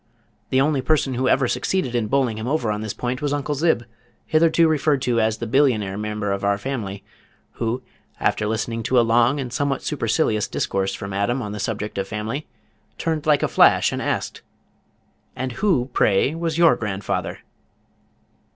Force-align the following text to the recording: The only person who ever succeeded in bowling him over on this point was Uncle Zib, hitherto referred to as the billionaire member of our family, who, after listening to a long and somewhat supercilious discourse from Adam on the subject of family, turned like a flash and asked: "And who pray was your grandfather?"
The 0.49 0.59
only 0.59 0.81
person 0.81 1.13
who 1.13 1.27
ever 1.29 1.47
succeeded 1.47 1.93
in 1.93 2.07
bowling 2.07 2.39
him 2.39 2.47
over 2.47 2.71
on 2.71 2.81
this 2.81 2.91
point 2.91 3.21
was 3.21 3.33
Uncle 3.33 3.53
Zib, 3.53 3.83
hitherto 4.25 4.67
referred 4.67 4.99
to 5.03 5.21
as 5.21 5.37
the 5.37 5.45
billionaire 5.45 5.95
member 5.95 6.31
of 6.31 6.43
our 6.43 6.57
family, 6.57 7.03
who, 7.61 7.83
after 8.19 8.47
listening 8.47 8.81
to 8.81 8.99
a 8.99 9.05
long 9.05 9.39
and 9.39 9.53
somewhat 9.53 9.83
supercilious 9.83 10.47
discourse 10.47 10.95
from 10.95 11.13
Adam 11.13 11.43
on 11.43 11.51
the 11.51 11.59
subject 11.59 11.99
of 11.99 12.07
family, 12.07 12.47
turned 12.97 13.27
like 13.27 13.43
a 13.43 13.47
flash 13.47 13.91
and 13.91 14.01
asked: 14.01 14.41
"And 15.35 15.51
who 15.51 15.91
pray 15.93 16.33
was 16.33 16.57
your 16.57 16.75
grandfather?" 16.75 17.37